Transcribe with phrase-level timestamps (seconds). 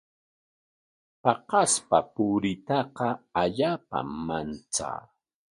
[1.23, 3.07] Paqaspa puriytaqa
[3.41, 5.01] allaapam manchaa.